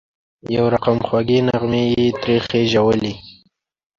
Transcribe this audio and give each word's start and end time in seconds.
یو 0.55 0.65
رقم 0.75 0.97
خوږې 1.07 1.39
نغمې 1.47 1.83
یې 1.93 2.05
ترې 2.21 2.35
خېژولې. 2.47 3.13